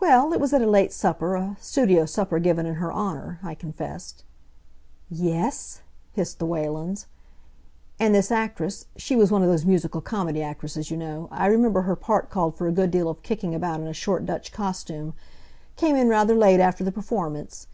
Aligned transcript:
"Well, 0.00 0.32
it 0.32 0.40
was 0.40 0.54
at 0.54 0.62
a 0.62 0.66
late 0.66 0.90
supper 0.90 1.34
a 1.36 1.58
studio 1.60 2.06
supper 2.06 2.38
given 2.38 2.64
in 2.64 2.76
her 2.76 2.90
honor," 2.90 3.40
I 3.42 3.54
confessed. 3.54 4.24
"Yes 5.10 5.28
s 5.36 5.76
s 5.76 5.78
s," 5.80 5.82
hissed 6.12 6.38
the 6.38 6.46
Whalens. 6.46 7.04
"And 8.00 8.14
this 8.14 8.30
actress 8.32 8.86
she 8.96 9.14
was 9.14 9.30
one 9.30 9.42
of 9.42 9.48
those 9.50 9.66
musical 9.66 10.00
comedy 10.00 10.40
actresses, 10.42 10.90
you 10.90 10.96
know; 10.96 11.28
I 11.30 11.44
remember 11.48 11.82
her 11.82 11.94
part 11.94 12.30
called 12.30 12.56
for 12.56 12.66
a 12.66 12.72
good 12.72 12.90
deal 12.90 13.10
of 13.10 13.22
kicking 13.22 13.54
about 13.54 13.80
in 13.80 13.86
a 13.86 13.92
short 13.92 14.24
Dutch 14.24 14.50
costume 14.50 15.12
came 15.76 15.94
in 15.94 16.08
rather 16.08 16.34
late, 16.34 16.58
after 16.58 16.82
the 16.82 16.90
performance. 16.90 17.66